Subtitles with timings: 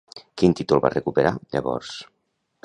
[0.41, 1.93] Quin títol va recuperar, llavors?